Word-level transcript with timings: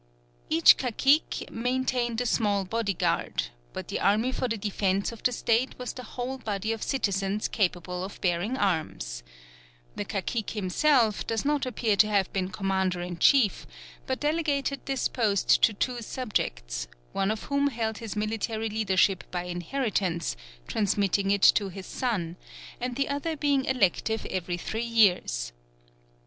Each 0.49 0.77
cacique 0.77 1.47
maintained 1.51 2.19
a 2.21 2.25
small 2.25 2.65
bodyguard; 2.65 3.49
but 3.71 3.89
the 3.89 3.99
army 3.99 4.31
for 4.31 4.47
the 4.47 4.57
defence 4.57 5.11
of 5.11 5.21
the 5.21 5.31
State 5.31 5.77
was 5.77 5.93
the 5.93 6.01
whole 6.01 6.39
body 6.39 6.71
of 6.71 6.81
citizens 6.81 7.47
capable 7.47 8.03
of 8.03 8.19
bearing 8.19 8.57
arms. 8.57 9.21
The 9.95 10.03
cacique 10.03 10.57
himself 10.59 11.27
does 11.27 11.45
not 11.45 11.67
appear 11.67 11.95
to 11.97 12.07
have 12.07 12.33
been 12.33 12.49
commander 12.49 12.99
in 13.01 13.19
chief, 13.19 13.67
but 14.07 14.19
delegated 14.21 14.87
this 14.87 15.07
post 15.07 15.61
to 15.61 15.71
two 15.71 16.01
subjects, 16.01 16.87
one 17.11 17.29
of 17.29 17.43
whom 17.43 17.67
held 17.67 17.99
his 17.99 18.15
military 18.15 18.69
leadership 18.69 19.23
by 19.29 19.43
inheritance, 19.43 20.35
transmitting 20.67 21.29
it 21.29 21.43
to 21.43 21.69
his 21.69 21.85
son, 21.85 22.37
and 22.79 22.95
the 22.95 23.07
other 23.07 23.37
being 23.37 23.65
elective 23.65 24.25
every 24.31 24.57
three 24.57 24.81
years. 24.83 25.53